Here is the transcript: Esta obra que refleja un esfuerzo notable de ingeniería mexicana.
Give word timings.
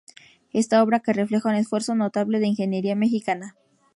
Esta 0.51 0.81
obra 0.81 0.99
que 1.01 1.13
refleja 1.13 1.49
un 1.49 1.53
esfuerzo 1.53 1.93
notable 1.93 2.39
de 2.39 2.47
ingeniería 2.47 2.95
mexicana. 2.95 3.55